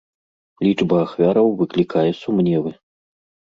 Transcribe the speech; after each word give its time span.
Лічба 0.67 0.95
ахвяраў 1.05 1.47
выклікае 1.61 2.09
сумневы. 2.23 2.77